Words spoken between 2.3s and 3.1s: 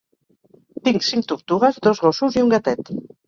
i un gatet